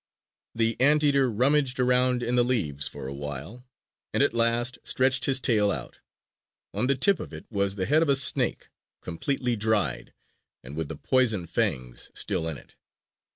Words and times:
The 0.55 0.75
Anteater 0.81 1.29
rummaged 1.29 1.79
around 1.79 2.23
in 2.23 2.33
the 2.33 2.43
leaves 2.43 2.87
for 2.87 3.05
a 3.05 3.13
while 3.13 3.67
and 4.11 4.23
at 4.23 4.33
last 4.33 4.79
stretched 4.83 5.25
his 5.25 5.39
tail 5.39 5.69
out. 5.69 5.99
On 6.73 6.87
the 6.87 6.95
tip 6.95 7.19
of 7.19 7.31
it 7.31 7.45
was 7.51 7.75
the 7.75 7.85
head 7.85 8.01
of 8.01 8.09
a 8.09 8.15
snake, 8.15 8.69
completely 9.03 9.55
dried, 9.55 10.15
and 10.63 10.75
with 10.75 10.87
the 10.89 10.97
poison 10.97 11.45
fangs 11.45 12.09
still 12.15 12.47
in 12.47 12.57
it. 12.57 12.75